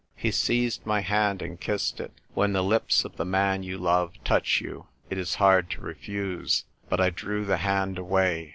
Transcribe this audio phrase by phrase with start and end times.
[0.15, 2.11] He seized my hand and kissed it.
[2.33, 6.65] When the lips of the man you love touch you, it is hard to refuse.
[6.89, 8.49] But I drew the hand away.